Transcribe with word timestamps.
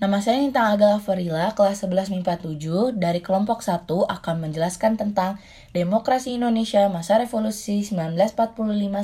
Nama 0.00 0.16
saya 0.24 0.40
Nintang 0.40 0.64
Agala 0.64 0.96
Farila, 0.96 1.52
kelas 1.52 1.84
11 1.84 2.08
MIPA 2.08 2.40
7, 2.40 2.96
dari 2.96 3.20
kelompok 3.20 3.60
1 3.60 3.84
akan 3.84 4.36
menjelaskan 4.40 4.96
tentang 4.96 5.36
demokrasi 5.76 6.40
Indonesia 6.40 6.88
masa 6.88 7.20
revolusi 7.20 7.84
1945 7.84 8.32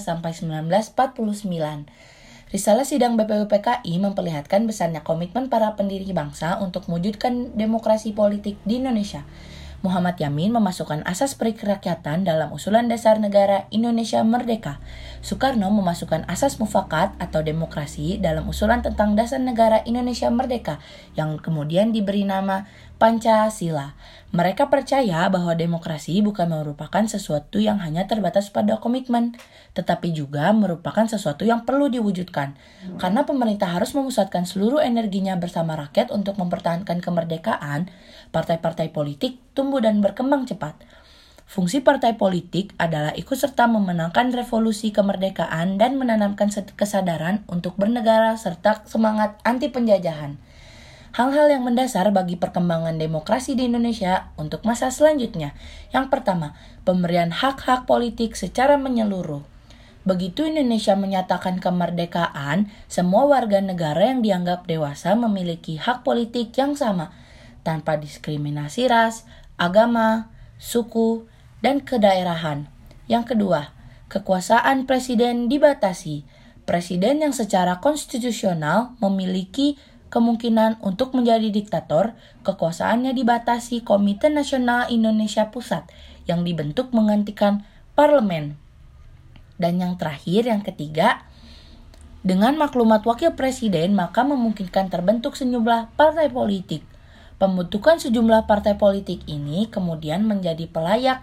sampai 0.01 0.32
1949. 0.32 1.85
Risalah 2.48 2.88
sidang 2.88 3.21
BPUPKI 3.21 3.93
memperlihatkan 4.01 4.64
besarnya 4.64 5.04
komitmen 5.04 5.53
para 5.53 5.77
pendiri 5.77 6.09
bangsa 6.16 6.56
untuk 6.64 6.88
mewujudkan 6.88 7.52
demokrasi 7.52 8.16
politik 8.16 8.56
di 8.64 8.80
Indonesia. 8.80 9.28
Muhammad 9.84 10.16
Yamin 10.16 10.56
memasukkan 10.56 11.04
asas 11.04 11.36
perikerakyatan 11.36 12.24
dalam 12.24 12.48
usulan 12.56 12.88
dasar 12.88 13.20
negara 13.20 13.68
Indonesia 13.68 14.24
Merdeka. 14.24 14.80
Soekarno 15.27 15.66
memasukkan 15.74 16.22
asas 16.30 16.62
mufakat 16.62 17.11
atau 17.18 17.42
demokrasi 17.42 18.22
dalam 18.22 18.46
usulan 18.46 18.79
tentang 18.79 19.18
dasar 19.18 19.42
negara 19.42 19.82
Indonesia 19.82 20.30
Merdeka 20.30 20.79
yang 21.18 21.42
kemudian 21.42 21.91
diberi 21.91 22.23
nama 22.23 22.70
Pancasila. 23.02 23.98
Mereka 24.30 24.70
percaya 24.70 25.27
bahwa 25.27 25.59
demokrasi 25.59 26.23
bukan 26.23 26.54
merupakan 26.54 27.02
sesuatu 27.10 27.59
yang 27.59 27.82
hanya 27.82 28.06
terbatas 28.06 28.54
pada 28.54 28.78
komitmen, 28.78 29.34
tetapi 29.74 30.15
juga 30.15 30.54
merupakan 30.54 31.10
sesuatu 31.10 31.43
yang 31.43 31.66
perlu 31.66 31.90
diwujudkan. 31.90 32.54
Karena 32.95 33.27
pemerintah 33.27 33.74
harus 33.74 33.98
memusatkan 33.98 34.46
seluruh 34.46 34.79
energinya 34.79 35.34
bersama 35.34 35.74
rakyat 35.74 36.15
untuk 36.15 36.38
mempertahankan 36.38 37.02
kemerdekaan, 37.02 37.90
partai-partai 38.30 38.95
politik 38.95 39.43
tumbuh 39.59 39.82
dan 39.82 39.98
berkembang 39.98 40.46
cepat. 40.46 40.79
Fungsi 41.46 41.80
partai 41.80 42.18
politik 42.18 42.74
adalah 42.77 43.14
ikut 43.14 43.38
serta 43.38 43.70
memenangkan 43.70 44.34
revolusi 44.34 44.91
kemerdekaan 44.91 45.78
dan 45.78 45.96
menanamkan 45.96 46.50
kesadaran 46.74 47.46
untuk 47.46 47.78
bernegara 47.78 48.34
serta 48.34 48.82
semangat 48.84 49.38
anti 49.46 49.70
penjajahan 49.70 50.37
hal-hal 51.16 51.48
yang 51.48 51.64
mendasar 51.64 52.12
bagi 52.12 52.37
perkembangan 52.37 53.01
demokrasi 53.01 53.56
di 53.56 53.73
Indonesia 53.73 54.29
untuk 54.37 54.68
masa 54.68 54.93
selanjutnya. 54.93 55.56
Yang 55.88 56.12
pertama, 56.12 56.52
pemberian 56.84 57.32
hak-hak 57.32 57.88
politik 57.88 58.37
secara 58.37 58.76
menyeluruh. 58.76 59.40
Begitu 60.04 60.45
Indonesia 60.45 60.93
menyatakan 60.93 61.56
kemerdekaan, 61.56 62.68
semua 62.87 63.24
warga 63.24 63.65
negara 63.65 64.12
yang 64.12 64.21
dianggap 64.21 64.69
dewasa 64.69 65.16
memiliki 65.16 65.81
hak 65.81 66.04
politik 66.04 66.53
yang 66.53 66.76
sama, 66.76 67.16
tanpa 67.65 67.97
diskriminasi 67.97 68.84
ras, 68.87 69.25
agama, 69.56 70.28
suku, 70.60 71.25
dan 71.60 71.84
kedaerahan. 71.84 72.69
Yang 73.06 73.37
kedua, 73.37 73.72
kekuasaan 74.10 74.84
presiden 74.84 75.47
dibatasi. 75.47 76.26
Presiden 76.66 77.22
yang 77.22 77.31
secara 77.31 77.78
konstitusional 77.78 78.99
memiliki 78.99 79.78
kemungkinan 80.10 80.82
untuk 80.82 81.15
menjadi 81.15 81.50
diktator, 81.50 82.19
kekuasaannya 82.43 83.15
dibatasi 83.15 83.87
Komite 83.87 84.27
Nasional 84.31 84.91
Indonesia 84.91 85.50
Pusat 85.54 85.87
yang 86.27 86.43
dibentuk 86.43 86.91
menggantikan 86.91 87.62
parlemen. 87.94 88.59
Dan 89.56 89.78
yang 89.78 89.94
terakhir, 89.97 90.50
yang 90.50 90.60
ketiga, 90.66 91.25
dengan 92.27 92.59
maklumat 92.59 93.06
wakil 93.06 93.38
presiden 93.38 93.94
maka 93.94 94.27
memungkinkan 94.27 94.91
terbentuk 94.91 95.38
sejumlah 95.38 95.94
partai 95.94 96.27
politik. 96.27 96.82
Pembentukan 97.38 98.03
sejumlah 98.03 98.50
partai 98.50 98.75
politik 98.75 99.22
ini 99.31 99.71
kemudian 99.71 100.27
menjadi 100.27 100.66
pelayak 100.66 101.22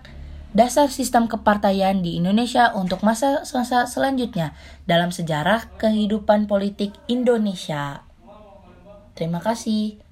dasar 0.54 0.94
sistem 0.94 1.26
kepartaian 1.26 2.06
di 2.06 2.22
Indonesia 2.22 2.70
untuk 2.78 3.02
masa-masa 3.02 3.90
selanjutnya 3.90 4.54
dalam 4.86 5.10
sejarah 5.10 5.73
kehidupan 5.82 6.45
politik 6.45 6.94
Indonesia. 7.10 8.06
Terima 9.18 9.42
kasih. 9.42 10.03